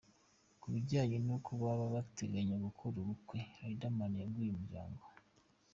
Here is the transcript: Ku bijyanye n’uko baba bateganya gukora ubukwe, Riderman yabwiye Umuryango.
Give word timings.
Ku 0.61 0.67
bijyanye 0.73 1.17
n’uko 1.25 1.49
baba 1.61 1.85
bateganya 1.95 2.55
gukora 2.65 2.95
ubukwe, 3.03 3.37
Riderman 3.67 4.13
yabwiye 4.21 4.51
Umuryango. 4.53 5.03